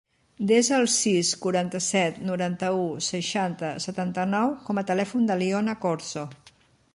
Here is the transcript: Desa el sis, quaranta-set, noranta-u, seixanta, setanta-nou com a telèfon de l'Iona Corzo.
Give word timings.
Desa 0.51 0.77
el 0.83 0.87
sis, 0.93 1.29
quaranta-set, 1.43 2.17
noranta-u, 2.29 2.87
seixanta, 3.09 3.69
setanta-nou 3.87 4.57
com 4.71 4.83
a 4.83 4.87
telèfon 4.93 5.29
de 5.31 5.39
l'Iona 5.43 5.77
Corzo. 5.87 6.27